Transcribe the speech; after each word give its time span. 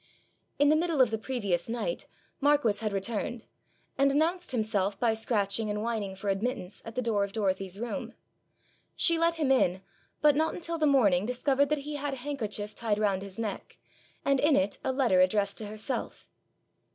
In 0.57 0.69
the 0.69 0.75
middle 0.75 0.99
of 0.99 1.11
the 1.11 1.19
previous 1.19 1.69
night, 1.69 2.07
Marquis 2.39 2.79
had 2.81 2.91
returned, 2.91 3.45
and 3.99 4.09
announced 4.11 4.49
himself 4.49 4.99
by 4.99 5.13
scratching 5.13 5.69
and 5.69 5.83
whining 5.83 6.15
for 6.15 6.29
admittance 6.31 6.81
at 6.85 6.95
the 6.95 7.03
door 7.03 7.23
of 7.23 7.33
Dorothy's 7.33 7.79
room. 7.79 8.15
She 8.95 9.19
let 9.19 9.35
him 9.35 9.51
in, 9.51 9.83
but 10.19 10.35
not 10.35 10.55
until 10.55 10.79
the 10.79 10.87
morning 10.87 11.27
discovered 11.27 11.69
that 11.69 11.77
he 11.85 11.97
had 11.97 12.15
a 12.15 12.23
handkerchief 12.25 12.73
tied 12.73 12.97
round 12.97 13.21
his 13.21 13.37
neck, 13.37 13.77
and 14.25 14.39
in 14.39 14.55
it 14.55 14.79
a 14.83 14.91
letter 14.91 15.21
addressed 15.21 15.59
to 15.59 15.67
herself. 15.67 16.27